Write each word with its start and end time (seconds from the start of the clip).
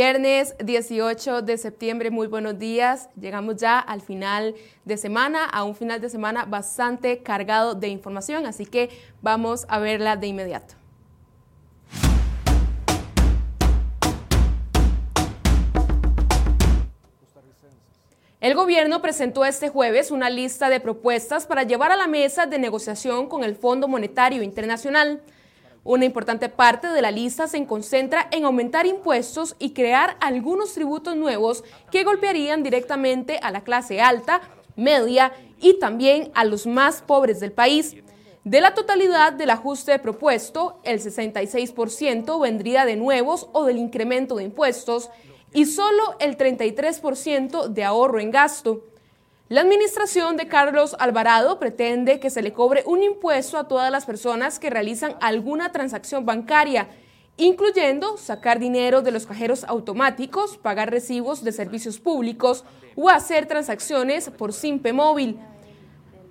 Viernes 0.00 0.54
18 0.64 1.42
de 1.42 1.58
septiembre, 1.58 2.10
muy 2.10 2.26
buenos 2.26 2.58
días. 2.58 3.10
Llegamos 3.20 3.56
ya 3.56 3.78
al 3.78 4.00
final 4.00 4.54
de 4.86 4.96
semana, 4.96 5.44
a 5.44 5.62
un 5.62 5.74
final 5.74 6.00
de 6.00 6.08
semana 6.08 6.46
bastante 6.46 7.22
cargado 7.22 7.74
de 7.74 7.88
información, 7.88 8.46
así 8.46 8.64
que 8.64 8.88
vamos 9.20 9.66
a 9.68 9.78
verla 9.78 10.16
de 10.16 10.28
inmediato. 10.28 10.74
El 18.40 18.54
gobierno 18.54 19.02
presentó 19.02 19.44
este 19.44 19.68
jueves 19.68 20.10
una 20.10 20.30
lista 20.30 20.70
de 20.70 20.80
propuestas 20.80 21.46
para 21.46 21.64
llevar 21.64 21.92
a 21.92 21.96
la 21.98 22.06
mesa 22.06 22.46
de 22.46 22.58
negociación 22.58 23.28
con 23.28 23.44
el 23.44 23.54
Fondo 23.54 23.86
Monetario 23.86 24.42
Internacional. 24.42 25.20
Una 25.82 26.04
importante 26.04 26.50
parte 26.50 26.88
de 26.88 27.00
la 27.00 27.10
lista 27.10 27.48
se 27.48 27.64
concentra 27.66 28.28
en 28.30 28.44
aumentar 28.44 28.86
impuestos 28.86 29.56
y 29.58 29.72
crear 29.72 30.16
algunos 30.20 30.74
tributos 30.74 31.16
nuevos 31.16 31.64
que 31.90 32.04
golpearían 32.04 32.62
directamente 32.62 33.38
a 33.42 33.50
la 33.50 33.62
clase 33.62 34.00
alta, 34.00 34.42
media 34.76 35.32
y 35.58 35.78
también 35.78 36.30
a 36.34 36.44
los 36.44 36.66
más 36.66 37.00
pobres 37.00 37.40
del 37.40 37.52
país. 37.52 37.96
De 38.44 38.60
la 38.60 38.74
totalidad 38.74 39.32
del 39.32 39.50
ajuste 39.50 39.98
propuesto, 39.98 40.80
el 40.82 41.00
66% 41.00 42.40
vendría 42.40 42.84
de 42.84 42.96
nuevos 42.96 43.48
o 43.52 43.64
del 43.64 43.78
incremento 43.78 44.36
de 44.36 44.44
impuestos 44.44 45.10
y 45.52 45.64
solo 45.64 46.16
el 46.20 46.36
33% 46.36 47.68
de 47.68 47.84
ahorro 47.84 48.20
en 48.20 48.30
gasto. 48.30 48.84
La 49.50 49.62
administración 49.62 50.36
de 50.36 50.46
Carlos 50.46 50.94
Alvarado 51.00 51.58
pretende 51.58 52.20
que 52.20 52.30
se 52.30 52.40
le 52.40 52.52
cobre 52.52 52.84
un 52.86 53.02
impuesto 53.02 53.58
a 53.58 53.66
todas 53.66 53.90
las 53.90 54.06
personas 54.06 54.60
que 54.60 54.70
realizan 54.70 55.16
alguna 55.20 55.72
transacción 55.72 56.24
bancaria, 56.24 56.86
incluyendo 57.36 58.16
sacar 58.16 58.60
dinero 58.60 59.02
de 59.02 59.10
los 59.10 59.26
cajeros 59.26 59.64
automáticos, 59.64 60.56
pagar 60.56 60.92
recibos 60.92 61.42
de 61.42 61.50
servicios 61.50 61.98
públicos 61.98 62.64
o 62.94 63.10
hacer 63.10 63.46
transacciones 63.46 64.30
por 64.30 64.52
Simpe 64.52 64.92
móvil. 64.92 65.40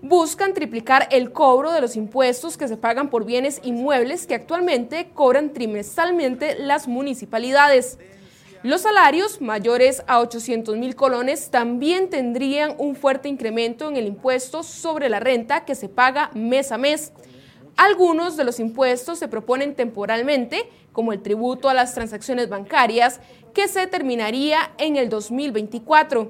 Buscan 0.02 0.54
triplicar 0.54 1.10
el 1.12 1.34
cobro 1.34 1.74
de 1.74 1.82
los 1.82 1.98
impuestos 1.98 2.56
que 2.56 2.70
se 2.70 2.78
pagan 2.78 3.10
por 3.10 3.26
bienes 3.26 3.60
inmuebles 3.64 4.28
que 4.28 4.36
actualmente 4.36 5.10
cobran 5.14 5.52
trimestralmente 5.52 6.58
las 6.58 6.88
municipalidades. 6.88 8.00
Los 8.62 8.82
salarios 8.82 9.40
mayores 9.40 10.04
a 10.06 10.20
800 10.20 10.76
mil 10.76 10.94
colones 10.94 11.50
también 11.50 12.10
tendrían 12.10 12.76
un 12.78 12.98
fuerte 12.98 13.30
incremento 13.30 13.88
en 13.88 13.96
el 13.96 14.06
impuesto 14.06 14.64
sobre 14.64 15.08
la 15.08 15.22
renta 15.22 15.64
que 15.64 15.76
se 15.76 15.88
paga 15.88 16.30
mes 16.34 16.74
a 16.74 16.78
mes. 16.78 17.14
Algunos 17.78 18.36
de 18.36 18.44
los 18.44 18.60
impuestos 18.60 19.18
se 19.18 19.30
proponen 19.30 19.76
temporalmente, 19.76 20.70
como 20.92 21.14
el 21.14 21.22
tributo 21.22 21.70
a 21.70 21.74
las 21.74 21.94
transacciones 21.94 22.50
bancarias, 22.50 23.22
que 23.54 23.70
se 23.70 23.88
terminaría 23.88 24.72
en 24.78 24.98
el 24.98 25.08
2024. 25.08 26.30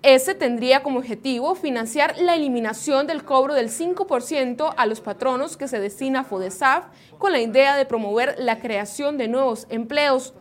Ese 0.00 0.34
tendría 0.34 0.82
como 0.82 1.00
objetivo 1.00 1.54
financiar 1.56 2.16
la 2.16 2.36
eliminación 2.36 3.06
del 3.06 3.22
cobro 3.22 3.52
del 3.52 3.68
5% 3.68 4.72
a 4.74 4.86
los 4.86 5.02
patronos 5.02 5.58
que 5.58 5.68
se 5.68 5.78
destina 5.78 6.20
a 6.20 6.24
FODESAF 6.24 6.86
con 7.18 7.32
la 7.32 7.40
idea 7.40 7.76
de 7.76 7.84
promover 7.84 8.34
la 8.38 8.60
creación 8.60 9.18
de 9.18 9.28
nuevos 9.28 9.66
empleos. 9.68 10.32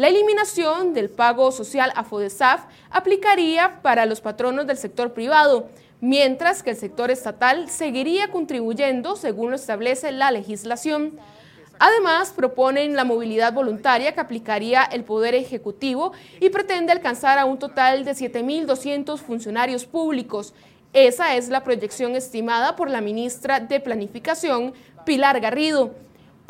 La 0.00 0.08
eliminación 0.08 0.94
del 0.94 1.10
pago 1.10 1.52
social 1.52 1.92
a 1.94 2.04
FODESAF 2.04 2.62
aplicaría 2.90 3.82
para 3.82 4.06
los 4.06 4.22
patronos 4.22 4.66
del 4.66 4.78
sector 4.78 5.12
privado, 5.12 5.68
mientras 6.00 6.62
que 6.62 6.70
el 6.70 6.76
sector 6.76 7.10
estatal 7.10 7.68
seguiría 7.68 8.30
contribuyendo 8.30 9.14
según 9.14 9.50
lo 9.50 9.56
establece 9.56 10.10
la 10.10 10.30
legislación. 10.30 11.18
Además, 11.78 12.32
proponen 12.34 12.96
la 12.96 13.04
movilidad 13.04 13.52
voluntaria 13.52 14.14
que 14.14 14.20
aplicaría 14.20 14.84
el 14.84 15.04
Poder 15.04 15.34
Ejecutivo 15.34 16.12
y 16.40 16.48
pretende 16.48 16.92
alcanzar 16.92 17.38
a 17.38 17.44
un 17.44 17.58
total 17.58 18.06
de 18.06 18.12
7.200 18.12 19.18
funcionarios 19.18 19.84
públicos. 19.84 20.54
Esa 20.94 21.36
es 21.36 21.50
la 21.50 21.62
proyección 21.62 22.16
estimada 22.16 22.74
por 22.74 22.88
la 22.88 23.02
ministra 23.02 23.60
de 23.60 23.80
Planificación, 23.80 24.72
Pilar 25.04 25.40
Garrido. 25.40 25.94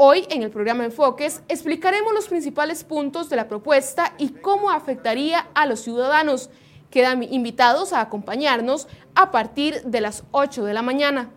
Hoy 0.03 0.27
en 0.31 0.43
el 0.43 0.51
programa 0.51 0.87
Enfoques 0.87 1.43
explicaremos 1.49 2.15
los 2.15 2.27
principales 2.27 2.85
puntos 2.85 3.29
de 3.29 3.37
la 3.37 3.49
propuesta 3.49 4.15
y 4.17 4.31
cómo 4.31 4.71
afectaría 4.71 5.49
a 5.53 5.67
los 5.67 5.81
ciudadanos. 5.81 6.49
Quedan 6.91 7.23
invitados 7.23 7.93
a 7.93 8.01
acompañarnos 8.01 8.89
a 9.15 9.31
partir 9.31 9.83
de 9.83 10.01
las 10.01 10.25
8 10.31 10.65
de 10.65 10.73
la 10.73 10.81
mañana. 10.81 11.29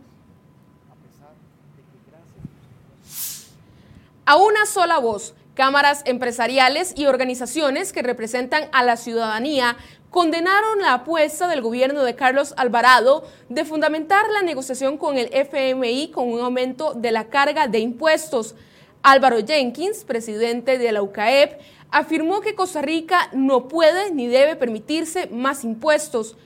A 4.26 4.38
una 4.38 4.66
sola 4.66 4.98
voz, 4.98 5.36
cámaras 5.54 6.02
empresariales 6.06 6.94
y 6.98 7.06
organizaciones 7.06 7.94
que 7.94 8.02
representan 8.02 8.70
a 8.72 8.84
la 8.84 8.98
ciudadanía 8.98 9.78
condenaron 10.10 10.80
la 10.82 10.94
apuesta 10.94 11.48
del 11.48 11.62
gobierno 11.62 12.04
de 12.04 12.16
Carlos 12.16 12.54
Alvarado 12.58 13.24
de 13.50 13.66
fundamentar 13.66 14.24
la 14.32 14.44
negociación 14.44 14.98
con 14.98 15.18
el 15.18 15.30
FMI 15.34 16.12
con 16.12 16.32
un 16.32 16.40
aumento 16.40 16.94
de 16.94 17.12
la 17.12 17.30
carga 17.30 17.68
de 17.68 17.80
impuestos. 17.80 18.56
Álvaro 19.02 19.46
Jenkins, 19.46 20.04
presidente 20.04 20.78
de 20.78 20.92
la 20.92 21.02
UCAEP, 21.02 21.60
afirmó 21.92 22.42
que 22.42 22.56
Costa 22.56 22.82
Rica 22.82 23.30
no 23.34 23.68
puede 23.68 24.12
ni 24.12 24.28
debe 24.28 24.56
permitirse 24.56 25.28
más 25.28 25.64
impuestos. 25.64 26.38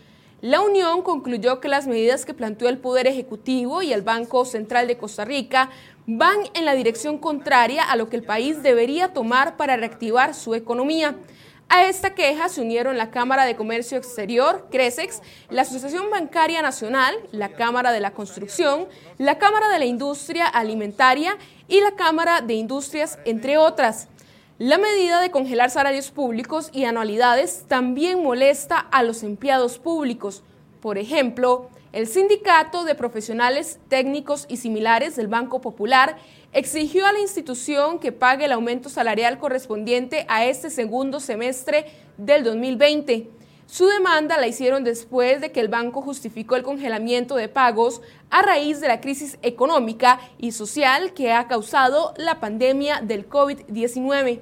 La 0.41 0.61
Unión 0.61 1.01
concluyó 1.01 1.59
que 1.59 1.67
las 1.67 1.87
medidas 1.87 2.23
que 2.23 2.33
planteó 2.33 2.69
el 2.69 2.77
Poder 2.77 3.07
Ejecutivo 3.07 3.81
y 3.81 3.91
el 3.91 4.01
Banco 4.01 4.45
Central 4.45 4.87
de 4.87 4.97
Costa 4.97 5.25
Rica 5.25 5.71
van 6.09 6.37
en 6.53 6.63
la 6.63 6.73
dirección 6.73 7.17
contraria 7.17 7.83
a 7.83 7.97
lo 7.97 8.07
que 8.07 8.15
el 8.15 8.23
país 8.23 8.63
debería 8.63 9.09
tomar 9.13 9.57
para 9.57 9.75
reactivar 9.75 10.33
su 10.33 10.55
economía. 10.55 11.15
A 11.67 11.83
esta 11.83 12.15
queja 12.15 12.47
se 12.47 12.61
unieron 12.61 12.95
la 12.95 13.11
Cámara 13.11 13.43
de 13.43 13.57
Comercio 13.57 13.97
Exterior, 13.97 14.69
CRESEX, 14.71 15.21
la 15.49 15.63
Asociación 15.63 16.09
Bancaria 16.09 16.61
Nacional, 16.61 17.13
la 17.33 17.49
Cámara 17.49 17.91
de 17.91 17.99
la 17.99 18.11
Construcción, 18.11 18.87
la 19.17 19.37
Cámara 19.37 19.67
de 19.67 19.79
la 19.79 19.85
Industria 19.85 20.47
Alimentaria 20.47 21.37
y 21.67 21.81
la 21.81 21.91
Cámara 21.91 22.39
de 22.39 22.53
Industrias, 22.53 23.19
entre 23.25 23.57
otras. 23.57 24.07
La 24.59 24.77
medida 24.77 25.19
de 25.19 25.29
congelar 25.29 25.69
salarios 25.71 26.09
públicos 26.09 26.69
y 26.71 26.85
anualidades 26.85 27.65
también 27.67 28.23
molesta 28.23 28.79
a 28.79 29.03
los 29.03 29.23
empleados 29.23 29.77
públicos. 29.77 30.43
Por 30.79 30.97
ejemplo, 30.97 31.69
el 31.97 32.05
Sindicato 32.05 32.83
de 32.83 32.93
Profesionales 32.93 33.79
Técnicos 33.87 34.45
y 34.47 34.57
Similares 34.57 35.15
del 35.15 35.27
Banco 35.27 35.61
Popular 35.61 36.17
exigió 36.53 37.07
a 37.07 37.11
la 37.11 37.21
institución 37.21 37.97
que 37.97 38.11
pague 38.11 38.45
el 38.45 38.51
aumento 38.51 38.87
salarial 38.87 39.39
correspondiente 39.39 40.23
a 40.29 40.45
este 40.45 40.69
segundo 40.69 41.19
semestre 41.19 41.87
del 42.19 42.43
2020. 42.43 43.31
Su 43.65 43.87
demanda 43.87 44.37
la 44.37 44.45
hicieron 44.45 44.83
después 44.83 45.41
de 45.41 45.51
que 45.51 45.59
el 45.59 45.69
banco 45.69 46.03
justificó 46.03 46.55
el 46.55 46.61
congelamiento 46.61 47.35
de 47.35 47.49
pagos 47.49 48.03
a 48.29 48.43
raíz 48.43 48.79
de 48.79 48.89
la 48.89 49.01
crisis 49.01 49.39
económica 49.41 50.19
y 50.37 50.51
social 50.51 51.13
que 51.13 51.31
ha 51.31 51.47
causado 51.47 52.13
la 52.15 52.39
pandemia 52.39 53.01
del 53.01 53.27
COVID-19. 53.27 54.41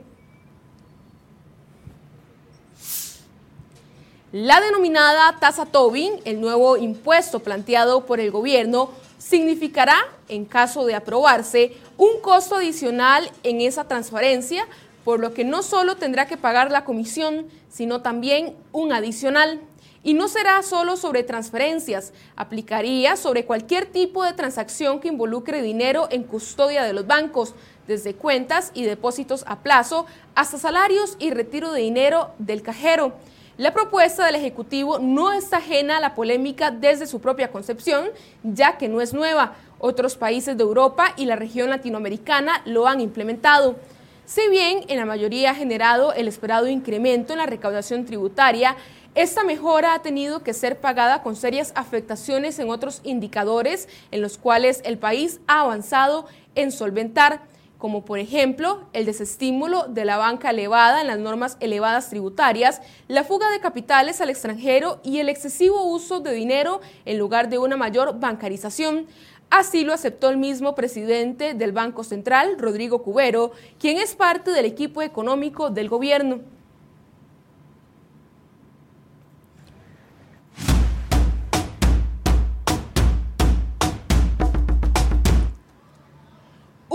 La 4.37 4.59
denominada 4.59 5.37
tasa 5.39 5.65
Tobin, 5.65 6.11
el 6.25 6.41
nuevo 6.41 6.75
impuesto 6.75 7.39
planteado 7.39 8.05
por 8.05 8.19
el 8.19 8.31
gobierno, 8.31 8.89
significará, 9.17 9.95
en 10.27 10.43
caso 10.43 10.83
de 10.85 10.93
aprobarse, 10.93 11.71
un 11.95 12.19
costo 12.19 12.55
adicional 12.55 13.31
en 13.43 13.61
esa 13.61 13.85
transferencia, 13.85 14.67
por 15.05 15.21
lo 15.21 15.33
que 15.33 15.45
no 15.45 15.63
solo 15.63 15.95
tendrá 15.95 16.25
que 16.25 16.35
pagar 16.35 16.69
la 16.69 16.83
comisión, 16.83 17.47
sino 17.69 18.01
también 18.01 18.57
un 18.73 18.91
adicional. 18.91 19.61
Y 20.03 20.15
no 20.15 20.27
será 20.27 20.61
solo 20.63 20.97
sobre 20.97 21.23
transferencias, 21.23 22.11
aplicaría 22.35 23.15
sobre 23.15 23.45
cualquier 23.45 23.85
tipo 23.85 24.25
de 24.25 24.33
transacción 24.33 24.99
que 24.99 25.07
involucre 25.07 25.61
dinero 25.61 26.09
en 26.11 26.23
custodia 26.23 26.83
de 26.83 26.91
los 26.91 27.07
bancos, 27.07 27.55
desde 27.87 28.15
cuentas 28.15 28.71
y 28.73 28.83
depósitos 28.83 29.45
a 29.47 29.59
plazo 29.59 30.07
hasta 30.35 30.57
salarios 30.57 31.15
y 31.19 31.31
retiro 31.31 31.71
de 31.71 31.79
dinero 31.79 32.31
del 32.37 32.63
cajero. 32.63 33.13
La 33.57 33.73
propuesta 33.73 34.25
del 34.25 34.35
Ejecutivo 34.35 34.99
no 34.99 35.31
está 35.31 35.57
ajena 35.57 35.95
a 35.95 36.01
la 36.01 36.13
polémica 36.13 36.71
desde 36.71 37.07
su 37.07 37.21
propia 37.21 37.51
concepción, 37.51 38.09
ya 38.43 38.77
que 38.77 38.89
no 38.89 38.99
es 38.99 39.13
nueva. 39.13 39.53
Otros 39.79 40.17
países 40.17 40.57
de 40.57 40.63
Europa 40.63 41.13
y 41.15 41.25
la 41.25 41.37
región 41.37 41.69
latinoamericana 41.69 42.61
lo 42.65 42.85
han 42.85 42.99
implementado. 42.99 43.77
Si 44.25 44.41
bien 44.49 44.83
en 44.89 44.97
la 44.97 45.05
mayoría 45.05 45.51
ha 45.51 45.55
generado 45.55 46.11
el 46.11 46.27
esperado 46.27 46.67
incremento 46.67 47.31
en 47.31 47.39
la 47.39 47.45
recaudación 47.45 48.03
tributaria, 48.03 48.75
esta 49.13 49.45
mejora 49.45 49.93
ha 49.93 50.01
tenido 50.01 50.43
que 50.43 50.53
ser 50.53 50.81
pagada 50.81 51.23
con 51.23 51.37
serias 51.37 51.71
afectaciones 51.75 52.59
en 52.59 52.69
otros 52.69 52.99
indicadores 53.05 53.87
en 54.11 54.21
los 54.21 54.37
cuales 54.37 54.81
el 54.83 54.97
país 54.97 55.39
ha 55.47 55.61
avanzado 55.61 56.25
en 56.55 56.73
solventar 56.73 57.39
como 57.77 58.05
por 58.05 58.19
ejemplo 58.19 58.83
el 58.93 59.05
desestímulo 59.05 59.87
de 59.87 60.05
la 60.05 60.17
banca 60.17 60.49
elevada 60.49 61.01
en 61.01 61.07
las 61.07 61.19
normas 61.19 61.57
elevadas 61.59 62.09
tributarias, 62.09 62.81
la 63.07 63.23
fuga 63.23 63.49
de 63.51 63.59
capitales 63.59 64.21
al 64.21 64.29
extranjero 64.29 64.99
y 65.03 65.19
el 65.19 65.29
excesivo 65.29 65.83
uso 65.83 66.19
de 66.19 66.33
dinero 66.33 66.81
en 67.05 67.17
lugar 67.17 67.49
de 67.49 67.57
una 67.57 67.77
mayor 67.77 68.19
bancarización. 68.19 69.07
Así 69.49 69.83
lo 69.83 69.93
aceptó 69.93 70.29
el 70.29 70.37
mismo 70.37 70.75
presidente 70.75 71.53
del 71.53 71.71
Banco 71.71 72.03
Central, 72.03 72.57
Rodrigo 72.57 73.03
Cubero, 73.03 73.51
quien 73.79 73.97
es 73.97 74.15
parte 74.15 74.51
del 74.51 74.65
equipo 74.65 75.01
económico 75.01 75.69
del 75.69 75.87
gobierno. 75.87 76.54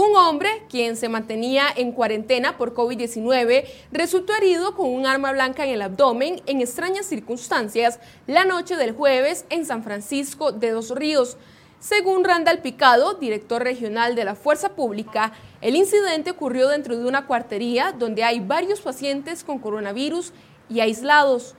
Un 0.01 0.17
hombre, 0.17 0.49
quien 0.71 0.97
se 0.97 1.11
mantenía 1.11 1.67
en 1.77 1.93
cuarentena 1.93 2.57
por 2.57 2.73
COVID-19, 2.73 3.67
resultó 3.93 4.35
herido 4.35 4.75
con 4.75 4.89
un 4.89 5.05
arma 5.05 5.31
blanca 5.31 5.67
en 5.67 5.73
el 5.73 5.83
abdomen 5.83 6.41
en 6.47 6.63
extrañas 6.63 7.05
circunstancias 7.05 8.01
la 8.27 8.47
noche 8.47 8.77
del 8.77 8.93
jueves 8.93 9.45
en 9.51 9.67
San 9.67 9.85
Francisco 9.85 10.53
de 10.53 10.71
Dos 10.71 10.89
Ríos. 10.89 11.37
Según 11.81 12.25
Randall 12.25 12.63
Picado, 12.63 13.13
director 13.13 13.63
regional 13.63 14.15
de 14.15 14.25
la 14.25 14.37
Fuerza 14.37 14.71
Pública, 14.71 15.35
el 15.61 15.77
incidente 15.77 16.31
ocurrió 16.31 16.69
dentro 16.69 16.97
de 16.97 17.05
una 17.05 17.27
cuartería 17.27 17.93
donde 17.93 18.25
hay 18.25 18.41
varios 18.41 18.81
pacientes 18.81 19.45
con 19.45 19.59
coronavirus 19.59 20.33
y 20.71 20.81
aislados. 20.81 21.57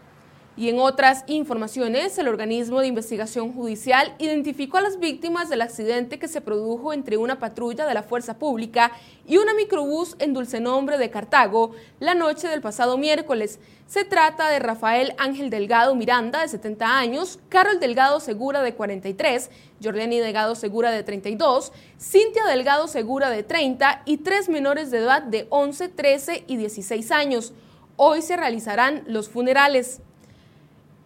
Y 0.58 0.68
en 0.68 0.80
otras 0.80 1.24
informaciones, 1.28 2.18
el 2.18 2.28
organismo 2.28 2.82
de 2.82 2.88
investigación 2.88 3.54
judicial 3.54 4.14
identificó 4.20 4.78
a 4.78 4.82
las 4.82 5.00
víctimas 5.00 5.48
del 5.48 5.62
accidente 5.62 6.20
que 6.20 6.28
se 6.28 6.42
produjo 6.42 6.92
entre 6.92 7.16
una 7.16 7.40
patrulla 7.40 7.86
de 7.86 7.94
la 7.94 8.04
fuerza 8.04 8.38
pública 8.38 8.92
y 9.26 9.38
una 9.38 9.54
microbús 9.54 10.18
en 10.20 10.34
Dulce 10.34 10.60
Nombre 10.60 10.98
de 10.98 11.10
Cartago 11.10 11.72
la 12.02 12.16
noche 12.16 12.50
del 12.50 12.60
pasado 12.60 12.98
miércoles. 12.98 13.60
Se 13.88 14.04
trata 14.04 14.50
de 14.50 14.60
Rafael 14.60 15.14
Ángel 15.18 15.50
Delgado 15.50 15.96
Miranda, 15.96 16.42
de 16.42 16.50
70 16.50 16.98
años, 16.98 17.40
Carol 17.48 17.80
Delgado 17.80 18.20
Segura, 18.20 18.62
de 18.62 18.74
43, 18.74 19.50
Jordani 19.82 20.20
Delgado 20.20 20.56
Segura, 20.56 20.92
de 20.92 21.04
32, 21.04 21.72
Cintia 21.98 22.46
Delgado 22.46 22.90
Segura, 22.90 23.30
de 23.30 23.44
30 23.44 24.02
y 24.04 24.18
tres 24.18 24.50
menores 24.50 24.92
de 24.92 24.98
edad 24.98 25.22
de 25.22 25.48
11, 25.50 25.88
13 25.88 26.44
y 26.48 26.58
16 26.58 27.10
años. 27.12 27.54
Hoy 27.96 28.22
se 28.22 28.36
realizarán 28.36 29.04
los 29.08 29.30
funerales. 29.30 30.02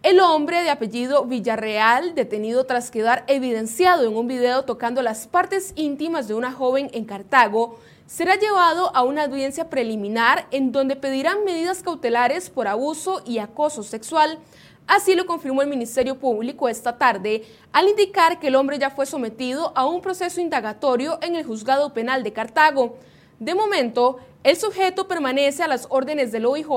El 0.06 0.20
hombre 0.20 0.62
de 0.62 0.70
apellido 0.70 1.24
Villarreal, 1.24 2.14
detenido 2.14 2.62
tras 2.62 2.92
quedar 2.92 3.24
evidenciado 3.26 4.06
en 4.06 4.16
un 4.16 4.28
video 4.28 4.62
tocando 4.62 5.02
las 5.02 5.26
partes 5.26 5.72
íntimas 5.74 6.28
de 6.28 6.34
una 6.34 6.52
joven 6.52 6.88
en 6.92 7.04
Cartago, 7.06 7.80
será 8.06 8.36
llevado 8.36 8.94
a 8.94 9.02
una 9.02 9.24
audiencia 9.24 9.68
preliminar 9.68 10.46
en 10.52 10.70
donde 10.70 10.94
pedirán 10.94 11.42
medidas 11.44 11.82
cautelares 11.82 12.50
por 12.50 12.68
abuso 12.68 13.20
y 13.26 13.38
acoso 13.38 13.82
sexual. 13.82 14.38
Así 14.86 15.16
lo 15.16 15.26
confirmó 15.26 15.62
el 15.62 15.68
Ministerio 15.68 16.20
Público 16.20 16.68
esta 16.68 16.98
tarde 16.98 17.42
al 17.72 17.88
indicar 17.88 18.38
que 18.38 18.46
el 18.46 18.54
hombre 18.54 18.78
ya 18.78 18.90
fue 18.90 19.06
sometido 19.06 19.72
a 19.74 19.86
un 19.86 20.02
proceso 20.02 20.40
indagatorio 20.40 21.18
en 21.20 21.34
el 21.34 21.44
Juzgado 21.44 21.92
Penal 21.92 22.22
de 22.22 22.32
Cartago. 22.32 22.96
De 23.40 23.56
momento, 23.56 24.18
el 24.44 24.56
sujeto 24.56 25.08
permanece 25.08 25.64
a 25.64 25.68
las 25.68 25.88
órdenes 25.90 26.30
del 26.30 26.46
OIJ 26.46 26.68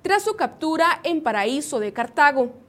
tras 0.00 0.22
su 0.22 0.36
captura 0.36 1.00
en 1.04 1.22
Paraíso 1.22 1.78
de 1.78 1.92
Cartago 1.92 2.61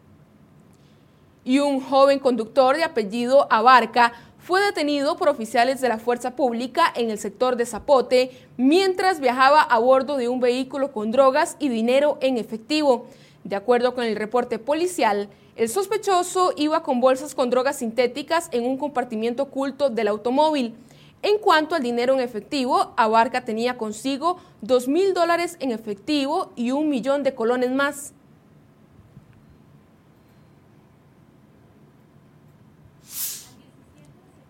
y 1.46 1.60
un 1.60 1.82
joven 1.82 2.20
conductor 2.20 2.78
de 2.78 2.84
apellido 2.84 3.48
Abarca 3.50 4.14
fue 4.40 4.62
detenido 4.62 5.16
por 5.16 5.30
oficiales 5.30 5.80
de 5.80 5.90
la 5.90 6.00
fuerza 6.00 6.36
pública 6.36 6.92
en 6.96 7.10
el 7.10 7.18
sector 7.18 7.56
de 7.56 7.66
Zapote 7.66 8.32
mientras 8.58 9.20
viajaba 9.20 9.62
a 9.62 9.80
bordo 9.80 10.18
de 10.18 10.28
un 10.28 10.42
vehículo 10.42 10.92
con 10.92 11.12
drogas 11.12 11.56
y 11.60 11.70
dinero 11.70 12.18
en 12.22 12.38
efectivo. 12.38 13.06
De 13.46 13.56
acuerdo 13.56 13.94
con 13.96 14.04
el 14.04 14.16
reporte 14.16 14.60
policial, 14.60 15.30
el 15.56 15.70
sospechoso 15.70 16.54
iba 16.58 16.84
con 16.84 17.00
bolsas 17.00 17.36
con 17.36 17.50
drogas 17.50 17.78
sintéticas 17.78 18.50
en 18.52 18.66
un 18.66 18.78
compartimiento 18.78 19.44
oculto 19.44 19.90
del 19.90 20.08
automóvil. 20.08 20.76
En 21.22 21.38
cuanto 21.38 21.76
al 21.76 21.84
dinero 21.84 22.14
en 22.14 22.20
efectivo, 22.20 22.94
Abarca 22.98 23.46
tenía 23.46 23.78
consigo 23.78 24.38
dos 24.62 24.90
mil 24.90 25.14
dólares 25.14 25.56
en 25.62 25.72
efectivo 25.72 26.52
y 26.58 26.72
un 26.72 26.90
millón 26.90 27.24
de 27.24 27.34
colones 27.34 27.72
más. 27.72 28.14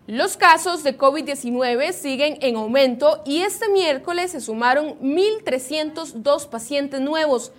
Los 0.06 0.36
casos 0.36 0.82
de 0.82 0.98
COVID-19 0.98 1.92
siguen 1.92 2.36
en 2.42 2.56
aumento 2.56 3.22
y 3.24 3.40
este 3.40 3.70
miércoles 3.70 4.32
se 4.32 4.42
sumaron 4.42 5.00
1.302 5.00 6.46
pacientes 6.50 7.00
nuevos. 7.00 7.52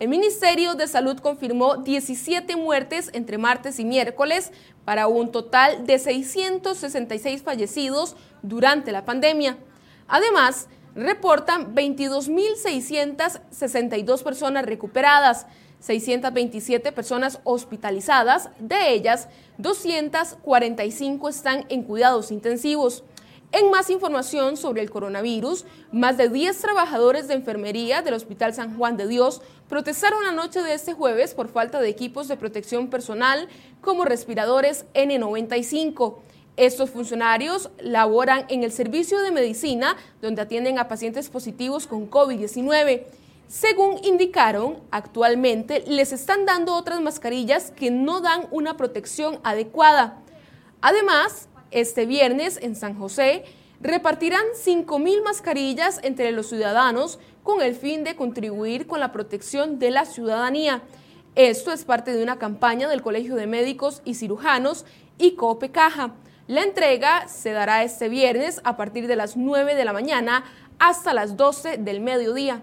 El 0.00 0.08
Ministerio 0.08 0.74
de 0.74 0.88
Salud 0.88 1.20
confirmó 1.20 1.76
17 1.76 2.56
muertes 2.56 3.10
entre 3.12 3.38
martes 3.38 3.78
y 3.78 3.84
miércoles 3.84 4.50
para 4.84 5.06
un 5.06 5.30
total 5.30 5.86
de 5.86 6.00
666 6.00 7.42
fallecidos 7.42 8.16
durante 8.42 8.90
la 8.90 9.04
pandemia. 9.04 9.58
Además, 10.08 10.66
reportan 10.96 11.72
22.662 11.72 14.24
personas 14.24 14.66
recuperadas, 14.66 15.46
627 15.82 16.92
personas 16.92 17.40
hospitalizadas, 17.42 18.50
de 18.60 18.92
ellas 18.92 19.28
245 19.58 21.28
están 21.28 21.66
en 21.68 21.82
cuidados 21.82 22.30
intensivos. 22.30 23.02
En 23.50 23.70
más 23.70 23.90
información 23.90 24.56
sobre 24.56 24.80
el 24.80 24.90
coronavirus, 24.90 25.66
más 25.90 26.16
de 26.16 26.30
10 26.30 26.56
trabajadores 26.58 27.28
de 27.28 27.34
enfermería 27.34 28.00
del 28.00 28.14
Hospital 28.14 28.54
San 28.54 28.78
Juan 28.78 28.96
de 28.96 29.06
Dios 29.06 29.42
protestaron 29.68 30.24
la 30.24 30.32
noche 30.32 30.62
de 30.62 30.72
este 30.72 30.94
jueves 30.94 31.34
por 31.34 31.48
falta 31.48 31.80
de 31.80 31.88
equipos 31.88 32.28
de 32.28 32.38
protección 32.38 32.88
personal 32.88 33.48
como 33.82 34.06
respiradores 34.06 34.86
N95. 34.94 36.16
Estos 36.56 36.90
funcionarios 36.90 37.70
laboran 37.78 38.46
en 38.48 38.62
el 38.62 38.72
servicio 38.72 39.20
de 39.20 39.32
medicina 39.32 39.96
donde 40.22 40.42
atienden 40.42 40.78
a 40.78 40.88
pacientes 40.88 41.28
positivos 41.28 41.86
con 41.86 42.10
COVID-19. 42.10 43.04
Según 43.52 44.02
indicaron, 44.02 44.78
actualmente 44.90 45.84
les 45.86 46.14
están 46.14 46.46
dando 46.46 46.74
otras 46.74 47.02
mascarillas 47.02 47.70
que 47.70 47.90
no 47.90 48.22
dan 48.22 48.48
una 48.50 48.78
protección 48.78 49.40
adecuada. 49.44 50.22
Además, 50.80 51.50
este 51.70 52.06
viernes 52.06 52.58
en 52.62 52.74
San 52.74 52.98
José 52.98 53.44
repartirán 53.82 54.42
5.000 54.54 55.22
mascarillas 55.22 56.00
entre 56.02 56.32
los 56.32 56.46
ciudadanos 56.46 57.18
con 57.42 57.60
el 57.60 57.74
fin 57.74 58.04
de 58.04 58.16
contribuir 58.16 58.86
con 58.86 59.00
la 59.00 59.12
protección 59.12 59.78
de 59.78 59.90
la 59.90 60.06
ciudadanía. 60.06 60.80
Esto 61.34 61.72
es 61.72 61.84
parte 61.84 62.14
de 62.14 62.22
una 62.22 62.38
campaña 62.38 62.88
del 62.88 63.02
Colegio 63.02 63.34
de 63.34 63.46
Médicos 63.46 64.00
y 64.06 64.14
Cirujanos 64.14 64.86
y 65.18 65.32
COPE 65.32 65.72
Caja. 65.72 66.14
La 66.46 66.62
entrega 66.62 67.28
se 67.28 67.52
dará 67.52 67.84
este 67.84 68.08
viernes 68.08 68.62
a 68.64 68.78
partir 68.78 69.08
de 69.08 69.16
las 69.16 69.36
9 69.36 69.74
de 69.74 69.84
la 69.84 69.92
mañana 69.92 70.42
hasta 70.78 71.12
las 71.12 71.36
12 71.36 71.76
del 71.76 72.00
mediodía. 72.00 72.62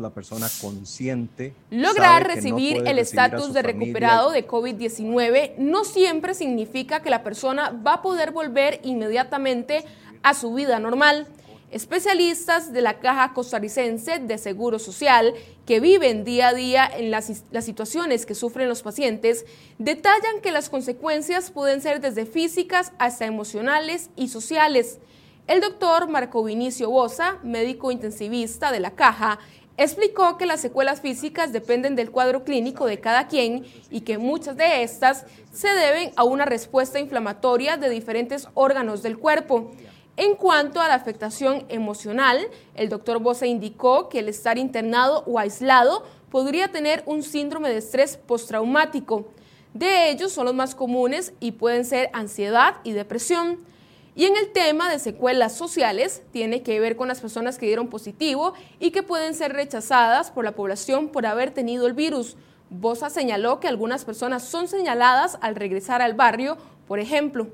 La 0.00 0.10
persona 0.10 0.48
consciente. 0.60 1.54
Lograr 1.70 2.26
recibir 2.26 2.82
el 2.86 2.98
estatus 2.98 3.52
de 3.52 3.62
recuperado 3.62 4.30
de 4.30 4.46
COVID-19 4.46 5.56
no 5.58 5.84
siempre 5.84 6.34
significa 6.34 7.00
que 7.00 7.10
la 7.10 7.22
persona 7.22 7.70
va 7.70 7.94
a 7.94 8.02
poder 8.02 8.32
volver 8.32 8.80
inmediatamente 8.82 9.84
a 10.22 10.34
su 10.34 10.52
vida 10.54 10.78
normal. 10.78 11.26
Especialistas 11.70 12.72
de 12.72 12.82
la 12.82 13.00
Caja 13.00 13.32
Costarricense 13.32 14.20
de 14.20 14.38
Seguro 14.38 14.78
Social, 14.78 15.34
que 15.66 15.80
viven 15.80 16.22
día 16.22 16.48
a 16.48 16.54
día 16.54 16.86
en 16.86 17.10
las, 17.10 17.42
las, 17.50 17.64
situaciones 17.64 18.26
que 18.26 18.34
sufren 18.36 18.68
los 18.68 18.82
pacientes, 18.82 19.44
detallan 19.78 20.40
que 20.40 20.52
las 20.52 20.68
consecuencias 20.68 21.50
pueden 21.50 21.80
ser 21.80 22.00
desde 22.00 22.26
físicas 22.26 22.92
hasta 22.98 23.24
emocionales 23.26 24.10
y 24.14 24.28
sociales. 24.28 24.98
El 25.46 25.60
doctor 25.60 26.08
Marco 26.08 26.42
Vinicio 26.42 26.88
Bosa, 26.88 27.36
médico 27.42 27.90
intensivista 27.90 28.72
de 28.72 28.80
la 28.80 28.92
Caja, 28.92 29.38
explicó 29.76 30.38
que 30.38 30.46
las 30.46 30.62
secuelas 30.62 31.02
físicas 31.02 31.52
dependen 31.52 31.96
del 31.96 32.10
cuadro 32.10 32.44
clínico 32.44 32.86
de 32.86 32.98
cada 32.98 33.28
quien 33.28 33.66
y 33.90 34.00
que 34.00 34.16
muchas 34.16 34.56
de 34.56 34.82
estas 34.82 35.26
se 35.52 35.68
deben 35.68 36.12
a 36.16 36.24
una 36.24 36.46
respuesta 36.46 36.98
inflamatoria 36.98 37.76
de 37.76 37.90
diferentes 37.90 38.48
órganos 38.54 39.02
del 39.02 39.18
cuerpo. 39.18 39.72
En 40.16 40.34
cuanto 40.34 40.80
a 40.80 40.88
la 40.88 40.94
afectación 40.94 41.66
emocional, 41.68 42.40
el 42.74 42.88
doctor 42.88 43.18
Bosa 43.18 43.46
indicó 43.46 44.08
que 44.08 44.20
el 44.20 44.30
estar 44.30 44.56
internado 44.56 45.24
o 45.26 45.38
aislado 45.38 46.04
podría 46.30 46.68
tener 46.68 47.02
un 47.04 47.22
síndrome 47.22 47.68
de 47.68 47.76
estrés 47.76 48.16
postraumático. 48.16 49.26
De 49.74 50.08
ellos 50.08 50.32
son 50.32 50.46
los 50.46 50.54
más 50.54 50.74
comunes 50.74 51.34
y 51.38 51.52
pueden 51.52 51.84
ser 51.84 52.08
ansiedad 52.14 52.76
y 52.82 52.92
depresión. 52.92 53.73
Y 54.16 54.26
en 54.26 54.36
el 54.36 54.52
tema 54.52 54.88
de 54.90 55.00
secuelas 55.00 55.56
sociales, 55.56 56.22
tiene 56.30 56.62
que 56.62 56.78
ver 56.78 56.96
con 56.96 57.08
las 57.08 57.20
personas 57.20 57.58
que 57.58 57.66
dieron 57.66 57.88
positivo 57.88 58.54
y 58.78 58.92
que 58.92 59.02
pueden 59.02 59.34
ser 59.34 59.52
rechazadas 59.52 60.30
por 60.30 60.44
la 60.44 60.52
población 60.52 61.08
por 61.08 61.26
haber 61.26 61.50
tenido 61.50 61.86
el 61.86 61.94
virus. 61.94 62.36
Bosa 62.70 63.10
señaló 63.10 63.58
que 63.58 63.68
algunas 63.68 64.04
personas 64.04 64.44
son 64.44 64.68
señaladas 64.68 65.36
al 65.40 65.56
regresar 65.56 66.00
al 66.00 66.14
barrio, 66.14 66.56
por 66.86 67.00
ejemplo. 67.00 67.48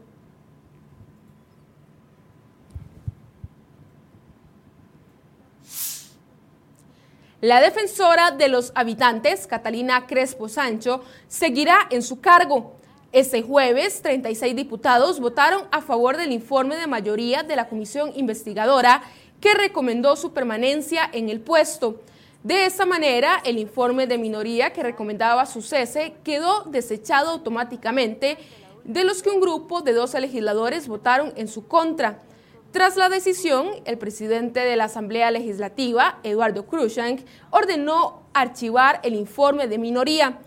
La 7.41 7.63
defensora 7.63 8.33
de 8.33 8.49
los 8.49 8.71
habitantes, 8.75 9.47
Catalina 9.47 10.07
Crespo 10.07 10.51
Sancho, 10.51 11.03
seguirá 11.27 11.79
en 11.89 12.03
su 12.03 12.21
cargo 12.21 12.80
este 13.13 13.43
jueves, 13.43 14.03
36 14.03 14.55
diputados 14.55 15.19
votaron 15.19 15.65
a 15.73 15.81
favor 15.81 16.17
del 16.17 16.31
informe 16.31 16.77
de 16.77 16.87
mayoría 16.87 17.43
de 17.43 17.57
la 17.57 17.69
comisión 17.69 18.13
investigadora 18.15 19.03
que 19.41 19.53
recomendó 19.53 20.15
su 20.15 20.33
permanencia 20.33 21.11
en 21.13 21.29
el 21.29 21.41
puesto. 21.41 22.03
De 22.45 22.67
esta 22.67 22.87
manera, 22.87 23.43
el 23.45 23.59
informe 23.59 24.07
de 24.07 24.17
minoría 24.17 24.73
que 24.73 24.85
recomendaba 24.85 25.45
su 25.47 25.61
cese 25.61 26.15
quedó 26.23 26.63
desechado 26.67 27.31
automáticamente, 27.31 28.39
de 28.85 29.03
los 29.03 29.25
que 29.25 29.31
un 29.31 29.41
grupo 29.41 29.81
de 29.81 29.93
12 29.93 30.21
legisladores 30.21 30.87
votaron 30.87 31.33
en 31.35 31.49
su 31.49 31.67
contra. 31.67 32.23
Tras 32.71 32.97
la 32.97 33.09
decisión, 33.09 33.71
el 33.87 33.99
presidente 33.99 34.61
de 34.61 34.77
la 34.77 34.85
Asamblea 34.85 35.33
Legislativa, 35.33 36.21
Eduardo 36.23 36.65
Cruzank, 36.65 37.23
ordenó 37.51 38.23
archivar 38.35 39.01
el 39.03 39.15
informe 39.15 39.67
de 39.67 39.79
minoría. 39.79 40.39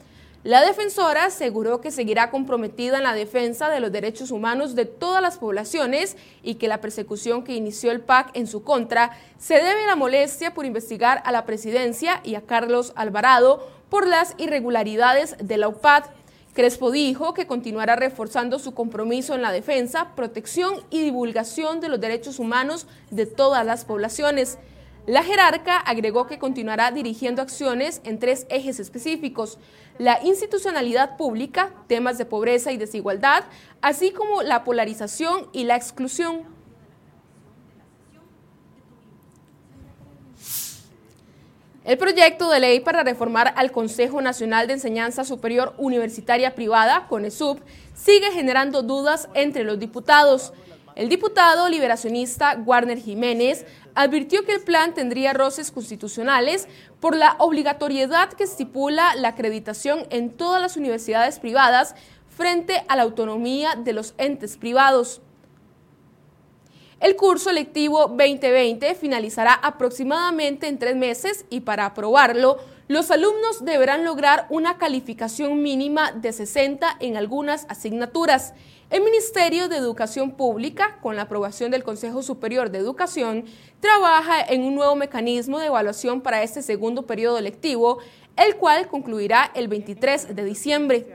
La 0.43 0.59
defensora 0.59 1.25
aseguró 1.25 1.79
que 1.79 1.89
seguirá 1.89 2.29
comprometida 2.29 2.97
en 2.97 3.03
la 3.03 3.13
defensa 3.13 3.69
de 3.69 3.79
los 3.79 3.93
derechos 3.93 4.29
humanos 4.29 4.75
de 4.75 4.83
todas 4.83 5.21
las 5.21 5.37
poblaciones 5.37 6.17
y 6.41 6.55
que 6.55 6.67
la 6.67 6.81
persecución 6.81 7.45
que 7.45 7.55
inició 7.55 7.91
el 7.91 8.01
PAC 8.01 8.31
en 8.33 8.47
su 8.47 8.61
contra 8.61 9.11
se 9.39 9.53
debe 9.53 9.85
a 9.85 9.87
la 9.87 9.95
molestia 9.95 10.53
por 10.53 10.65
investigar 10.65 11.23
a 11.23 11.31
la 11.31 11.45
presidencia 11.45 12.19
y 12.25 12.35
a 12.35 12.41
Carlos 12.41 12.91
Alvarado 12.97 13.65
por 13.89 14.05
las 14.05 14.35
irregularidades 14.37 15.37
de 15.39 15.55
la 15.55 15.69
UPAD. 15.69 16.07
Crespo 16.53 16.91
dijo 16.91 17.33
que 17.33 17.47
continuará 17.47 17.95
reforzando 17.95 18.59
su 18.59 18.73
compromiso 18.73 19.35
en 19.35 19.43
la 19.43 19.53
defensa, 19.53 20.13
protección 20.13 20.83
y 20.89 21.01
divulgación 21.01 21.79
de 21.79 21.87
los 21.87 22.01
derechos 22.01 22.39
humanos 22.39 22.85
de 23.11 23.27
todas 23.27 23.65
las 23.65 23.85
poblaciones. 23.85 24.57
La 25.05 25.21
jerarca 25.21 25.77
agregó 25.77 26.27
que 26.27 26.39
continuará 26.39 26.91
dirigiendo 26.91 27.41
acciones 27.41 27.99
en 28.05 28.19
tres 28.19 28.47
ejes 28.49 28.79
específicos, 28.79 29.59
la 29.97 30.23
institucionalidad 30.23 31.17
pública, 31.17 31.73
temas 31.87 32.17
de 32.17 32.25
pobreza 32.25 32.71
y 32.71 32.77
desigualdad, 32.77 33.43
así 33.81 34.11
como 34.11 34.43
la 34.43 34.63
polarización 34.63 35.49
y 35.51 35.65
la 35.65 35.75
exclusión. 35.75 36.43
El 41.83 41.97
proyecto 41.97 42.49
de 42.49 42.61
ley 42.61 42.79
para 42.79 43.03
reformar 43.03 43.53
al 43.57 43.73
Consejo 43.73 44.21
Nacional 44.21 44.67
de 44.67 44.73
Enseñanza 44.73 45.25
Superior 45.25 45.73
Universitaria 45.77 46.55
Privada, 46.55 47.07
CONESUB, 47.09 47.59
sigue 47.93 48.31
generando 48.31 48.83
dudas 48.83 49.27
entre 49.33 49.65
los 49.65 49.77
diputados. 49.79 50.53
El 50.95 51.09
diputado 51.09 51.69
liberacionista 51.69 52.61
Warner 52.63 52.99
Jiménez 52.99 53.65
advirtió 53.95 54.45
que 54.45 54.53
el 54.53 54.61
plan 54.61 54.93
tendría 54.93 55.33
roces 55.33 55.71
constitucionales 55.71 56.67
por 56.99 57.15
la 57.15 57.35
obligatoriedad 57.39 58.31
que 58.33 58.43
estipula 58.43 59.15
la 59.15 59.29
acreditación 59.29 60.05
en 60.11 60.29
todas 60.29 60.61
las 60.61 60.77
universidades 60.77 61.39
privadas 61.39 61.95
frente 62.29 62.83
a 62.87 62.95
la 62.95 63.03
autonomía 63.03 63.75
de 63.75 63.93
los 63.93 64.13
entes 64.19 64.57
privados. 64.57 65.21
El 66.99 67.15
curso 67.15 67.51
lectivo 67.51 68.07
2020 68.07 68.93
finalizará 68.95 69.53
aproximadamente 69.53 70.67
en 70.67 70.77
tres 70.77 70.95
meses 70.95 71.45
y 71.49 71.61
para 71.61 71.87
aprobarlo, 71.87 72.59
los 72.87 73.11
alumnos 73.11 73.65
deberán 73.65 74.05
lograr 74.05 74.45
una 74.49 74.77
calificación 74.77 75.61
mínima 75.61 76.11
de 76.11 76.31
60 76.31 76.97
en 76.99 77.17
algunas 77.17 77.65
asignaturas 77.67 78.53
el 78.93 79.01
Ministerio 79.01 79.69
de 79.69 79.77
Educación 79.77 80.33
Pública, 80.33 80.99
con 81.01 81.15
la 81.15 81.23
aprobación 81.23 81.71
del 81.71 81.83
Consejo 81.83 82.21
Superior 82.21 82.69
de 82.69 82.77
Educación, 82.77 83.45
trabaja 83.79 84.39
en 84.39 84.61
un 84.61 84.75
nuevo 84.75 84.95
mecanismo 84.95 85.57
de 85.57 85.65
evaluación 85.65 86.21
para 86.21 86.43
este 86.43 86.61
segundo 86.61 87.01
periodo 87.07 87.41
lectivo, 87.41 87.97
el 88.37 88.55
cual 88.55 88.87
concluirá 88.87 89.49
el 89.55 89.67
23 89.67 90.35
de 90.35 90.45
diciembre. 90.45 91.07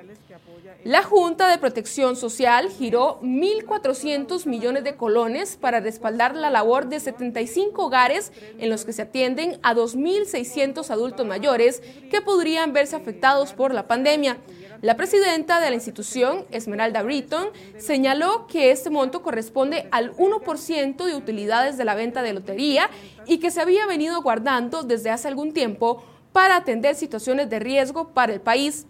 La 0.82 1.04
Junta 1.04 1.48
de 1.48 1.58
Protección 1.58 2.16
Social 2.16 2.68
giró 2.68 3.20
1.400 3.20 4.46
millones 4.46 4.82
de 4.82 4.96
colones 4.96 5.56
para 5.56 5.78
respaldar 5.78 6.34
la 6.34 6.50
labor 6.50 6.88
de 6.88 6.98
75 6.98 7.84
hogares 7.84 8.32
en 8.58 8.70
los 8.70 8.84
que 8.84 8.92
se 8.92 9.02
atienden 9.02 9.60
a 9.62 9.74
2.600 9.74 10.90
adultos 10.90 11.26
mayores 11.26 11.80
que 12.10 12.22
podrían 12.22 12.72
verse 12.72 12.96
afectados 12.96 13.52
por 13.52 13.72
la 13.72 13.86
pandemia. 13.86 14.38
La 14.80 14.96
presidenta 14.96 15.58
de 15.58 15.70
la 15.70 15.74
institución, 15.74 16.46
Esmeralda 16.52 17.02
Britton, 17.02 17.48
señaló 17.78 18.46
que 18.46 18.70
este 18.70 18.90
monto 18.90 19.22
corresponde 19.22 19.88
al 19.90 20.14
1% 20.14 21.04
de 21.04 21.16
utilidades 21.16 21.76
de 21.76 21.84
la 21.84 21.96
venta 21.96 22.22
de 22.22 22.32
lotería 22.32 22.88
y 23.26 23.38
que 23.38 23.50
se 23.50 23.60
había 23.60 23.86
venido 23.86 24.22
guardando 24.22 24.84
desde 24.84 25.10
hace 25.10 25.26
algún 25.26 25.52
tiempo 25.52 26.04
para 26.32 26.54
atender 26.54 26.94
situaciones 26.94 27.50
de 27.50 27.58
riesgo 27.58 28.10
para 28.10 28.32
el 28.32 28.40
país. 28.40 28.86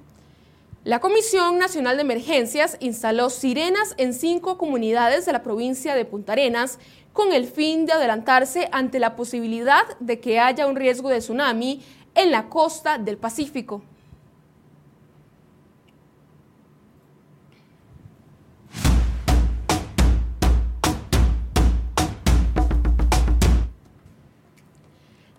La 0.84 1.00
Comisión 1.00 1.58
Nacional 1.58 1.96
de 1.96 2.02
Emergencias 2.02 2.76
instaló 2.80 3.30
sirenas 3.30 3.94
en 3.96 4.12
cinco 4.12 4.58
comunidades 4.58 5.24
de 5.24 5.32
la 5.32 5.42
provincia 5.42 5.94
de 5.94 6.04
Punta 6.04 6.32
Arenas 6.32 6.78
con 7.14 7.32
el 7.32 7.46
fin 7.46 7.86
de 7.86 7.94
adelantarse 7.94 8.68
ante 8.72 8.98
la 8.98 9.16
posibilidad 9.16 9.84
de 10.00 10.20
que 10.20 10.38
haya 10.38 10.66
un 10.66 10.76
riesgo 10.76 11.08
de 11.08 11.20
tsunami 11.20 11.82
en 12.14 12.30
la 12.30 12.50
costa 12.50 12.98
del 12.98 13.16
Pacífico. 13.16 13.82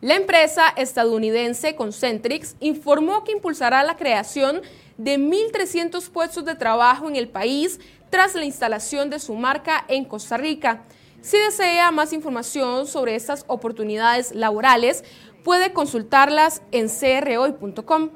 La 0.02 0.16
empresa 0.16 0.70
estadounidense 0.78 1.76
Concentrix 1.76 2.56
informó 2.62 3.26
que 3.26 3.34
impulsará 3.34 3.84
la 3.84 3.98
creación 3.98 4.62
de 4.98 5.20
1.300 5.20 6.10
puestos 6.10 6.46
de 6.46 6.56
trabajo 6.56 7.10
en 7.10 7.18
el 7.18 7.28
país 7.28 7.82
tras 8.10 8.34
la 8.34 8.46
instalación 8.46 9.10
de 9.10 9.20
su 9.20 9.36
marca 9.36 9.84
en 9.90 10.06
Costa 10.06 10.38
Rica. 10.38 10.84
Si 11.22 11.38
desea 11.38 11.92
más 11.92 12.14
información 12.14 12.88
sobre 12.88 13.16
estas 13.16 13.44
oportunidades 13.48 14.34
laborales, 14.34 15.04
puede 15.44 15.74
consultarlas 15.74 16.62
en 16.72 16.88
crhoy.com. 16.88 18.12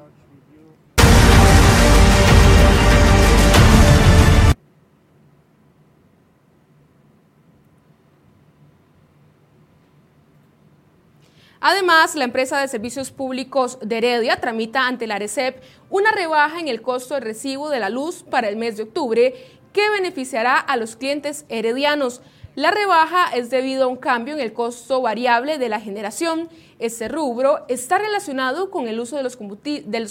Además, 11.66 12.16
la 12.16 12.26
empresa 12.26 12.60
de 12.60 12.68
servicios 12.68 13.12
públicos 13.12 13.80
de 13.82 14.00
Heredia 14.00 14.36
tramita 14.42 14.86
ante 14.86 15.08
la 15.08 15.16
ARECEP 15.16 15.64
una 15.90 16.12
rebaja 16.12 16.60
en 16.60 16.68
el 16.68 16.82
costo 16.82 17.14
de 17.14 17.22
recibo 17.22 17.70
de 17.70 17.80
la 17.80 17.88
luz 17.88 18.26
para 18.30 18.50
el 18.50 18.58
mes 18.58 18.76
de 18.76 18.84
octubre 18.84 19.34
que 19.72 19.90
beneficiará 19.90 20.58
a 20.60 20.76
los 20.76 20.98
clientes 20.98 21.46
heredianos. 21.48 22.20
La 22.56 22.72
rebaja 22.72 23.34
es 23.34 23.50
debido 23.50 23.86
a 23.86 23.88
un 23.88 23.96
cambio 23.96 24.34
en 24.34 24.42
el 24.42 24.52
costo 24.52 25.02
variable 25.02 25.58
de 25.58 25.70
la 25.70 25.80
generación. 25.80 26.50
Este 26.80 27.08
rubro 27.08 27.64
está 27.70 27.98
relacionado 27.98 28.70
con 28.70 28.90
el 28.90 29.00
uso 29.00 29.16
de 29.16 29.24
los 29.24 29.38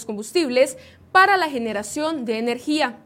combustibles 0.07 0.79
para 1.13 1.37
la 1.37 1.51
generación 1.51 2.25
de 2.25 2.39
energía. 2.39 2.97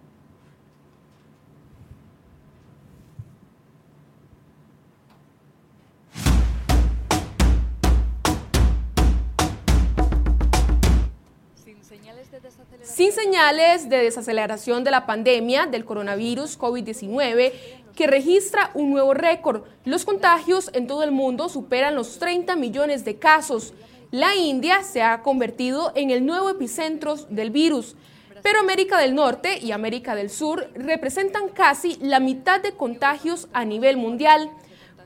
Sin 12.83 13.13
señales 13.13 13.89
de 13.89 13.99
desaceleración 13.99 14.85
de 14.85 14.91
la 14.91 15.07
pandemia 15.07 15.67
del 15.67 15.85
coronavirus 15.85 16.59
COVID-19 16.59 17.53
que 17.95 18.07
registra 18.07 18.71
un 18.75 18.91
nuevo 18.91 19.15
récord. 19.15 19.65
Los 19.85 20.05
contagios 20.05 20.71
en 20.75 20.87
todo 20.87 21.03
el 21.03 21.13
mundo 21.13 21.49
superan 21.49 21.95
los 21.95 22.19
30 22.19 22.55
millones 22.57 23.05
de 23.05 23.19
casos. 23.19 23.75
La 24.11 24.37
India 24.37 24.83
se 24.83 25.03
ha 25.03 25.23
convertido 25.23 25.93
en 25.97 26.11
el 26.11 26.25
nuevo 26.25 26.51
epicentro 26.51 27.17
del 27.17 27.51
virus. 27.51 27.97
Pero 28.43 28.61
América 28.61 28.99
del 28.99 29.15
Norte 29.15 29.59
y 29.59 29.73
América 29.73 30.15
del 30.15 30.31
Sur 30.31 30.71
representan 30.75 31.49
casi 31.49 31.97
la 32.01 32.21
mitad 32.21 32.61
de 32.61 32.73
contagios 32.73 33.49
a 33.53 33.65
nivel 33.65 33.97
mundial. 33.97 34.51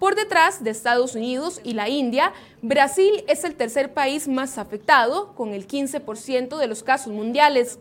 Por 0.01 0.15
detrás 0.15 0.65
de 0.65 0.71
Estados 0.71 1.15
Unidos 1.15 1.61
y 1.63 1.75
la 1.75 1.91
India, 1.91 2.33
Brasil 2.63 3.23
es 3.29 3.45
el 3.45 3.55
tercer 3.55 3.93
país 3.93 4.29
más 4.29 4.57
afectado, 4.57 5.35
con 5.35 5.53
el 5.53 5.69
15% 5.69 6.57
de 6.57 6.67
los 6.67 6.83
casos 6.83 7.13
mundiales. 7.13 7.79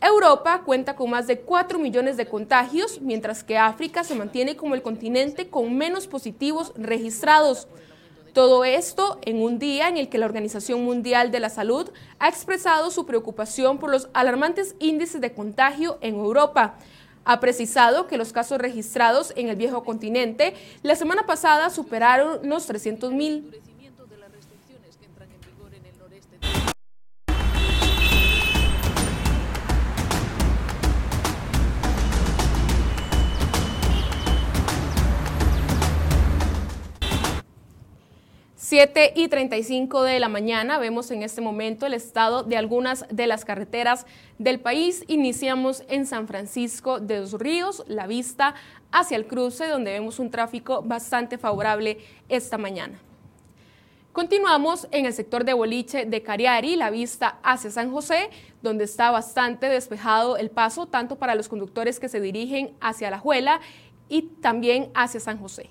Europa 0.00 0.62
cuenta 0.66 0.96
con 0.96 1.10
más 1.10 1.28
de 1.28 1.38
4 1.38 1.78
millones 1.78 2.16
de 2.16 2.26
contagios, 2.26 3.00
mientras 3.00 3.44
que 3.44 3.58
África 3.58 4.02
se 4.02 4.16
mantiene 4.16 4.56
como 4.56 4.74
el 4.74 4.82
continente 4.82 5.50
con 5.50 5.78
menos 5.78 6.08
positivos 6.08 6.72
registrados. 6.74 7.68
Todo 8.32 8.64
esto 8.64 9.20
en 9.22 9.40
un 9.40 9.60
día 9.60 9.88
en 9.88 9.98
el 9.98 10.08
que 10.08 10.18
la 10.18 10.26
Organización 10.26 10.82
Mundial 10.82 11.30
de 11.30 11.38
la 11.38 11.48
Salud 11.48 11.88
ha 12.18 12.28
expresado 12.28 12.90
su 12.90 13.06
preocupación 13.06 13.78
por 13.78 13.90
los 13.90 14.08
alarmantes 14.14 14.74
índices 14.80 15.20
de 15.20 15.32
contagio 15.32 15.96
en 16.00 16.16
Europa. 16.16 16.74
Ha 17.24 17.40
precisado 17.40 18.06
que 18.06 18.16
los 18.16 18.32
casos 18.32 18.58
registrados 18.58 19.32
en 19.36 19.48
el 19.48 19.56
viejo 19.56 19.84
continente 19.84 20.54
la 20.82 20.96
semana 20.96 21.24
pasada 21.24 21.70
superaron 21.70 22.40
los 22.48 22.66
300 22.66 23.12
mil. 23.12 23.60
7 38.72 39.12
y 39.16 39.28
35 39.28 40.02
de 40.02 40.18
la 40.18 40.30
mañana 40.30 40.78
vemos 40.78 41.10
en 41.10 41.22
este 41.22 41.42
momento 41.42 41.84
el 41.84 41.92
estado 41.92 42.42
de 42.42 42.56
algunas 42.56 43.04
de 43.10 43.26
las 43.26 43.44
carreteras 43.44 44.06
del 44.38 44.60
país. 44.60 45.04
Iniciamos 45.08 45.84
en 45.88 46.06
San 46.06 46.26
Francisco 46.26 46.98
de 46.98 47.20
los 47.20 47.34
Ríos, 47.34 47.84
la 47.86 48.06
vista 48.06 48.54
hacia 48.90 49.18
el 49.18 49.26
cruce, 49.26 49.68
donde 49.68 49.92
vemos 49.92 50.18
un 50.18 50.30
tráfico 50.30 50.80
bastante 50.80 51.36
favorable 51.36 51.98
esta 52.30 52.56
mañana. 52.56 52.98
Continuamos 54.14 54.88
en 54.90 55.04
el 55.04 55.12
sector 55.12 55.44
de 55.44 55.52
Boliche 55.52 56.06
de 56.06 56.22
Cariari, 56.22 56.76
la 56.76 56.88
vista 56.88 57.40
hacia 57.42 57.70
San 57.70 57.92
José, 57.92 58.30
donde 58.62 58.84
está 58.84 59.10
bastante 59.10 59.66
despejado 59.66 60.38
el 60.38 60.48
paso, 60.48 60.86
tanto 60.86 61.16
para 61.16 61.34
los 61.34 61.50
conductores 61.50 62.00
que 62.00 62.08
se 62.08 62.22
dirigen 62.22 62.72
hacia 62.80 63.10
La 63.10 63.18
Juela 63.18 63.60
y 64.08 64.22
también 64.40 64.90
hacia 64.94 65.20
San 65.20 65.36
José. 65.36 65.68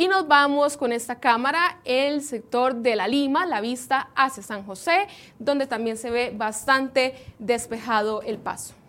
Y 0.00 0.08
nos 0.08 0.26
vamos 0.26 0.78
con 0.78 0.92
esta 0.92 1.20
cámara, 1.20 1.78
el 1.84 2.22
sector 2.22 2.76
de 2.76 2.96
la 2.96 3.06
Lima, 3.06 3.44
la 3.44 3.60
vista 3.60 4.08
hacia 4.16 4.42
San 4.42 4.64
José, 4.64 5.08
donde 5.38 5.66
también 5.66 5.98
se 5.98 6.10
ve 6.10 6.32
bastante 6.34 7.14
despejado 7.38 8.22
el 8.22 8.38
paso. 8.38 8.79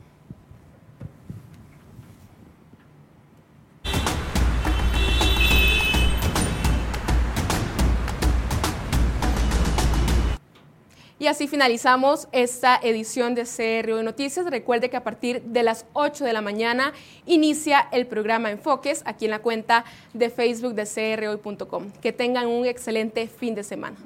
Y 11.21 11.27
así 11.27 11.47
finalizamos 11.47 12.27
esta 12.31 12.79
edición 12.81 13.35
de 13.35 13.43
CRO 13.43 14.01
Noticias. 14.01 14.43
Recuerde 14.47 14.89
que 14.89 14.97
a 14.97 15.03
partir 15.03 15.43
de 15.43 15.61
las 15.61 15.85
8 15.93 16.25
de 16.25 16.33
la 16.33 16.41
mañana 16.41 16.93
inicia 17.27 17.87
el 17.91 18.07
programa 18.07 18.49
Enfoques 18.49 19.03
aquí 19.05 19.25
en 19.25 19.31
la 19.31 19.37
cuenta 19.37 19.85
de 20.15 20.31
Facebook 20.31 20.73
de 20.73 20.87
CROI.com. 20.87 21.91
Que 22.01 22.11
tengan 22.11 22.47
un 22.47 22.65
excelente 22.65 23.27
fin 23.27 23.53
de 23.53 23.63
semana. 23.63 23.97